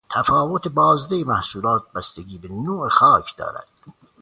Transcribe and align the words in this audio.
تفاوت 0.09 0.67
بازده 0.67 1.23
محصولات 1.23 1.91
بستگی 1.95 2.37
به 2.37 2.47
نوع 2.47 2.89
خاک 2.89 3.37
دارد. 3.37 3.67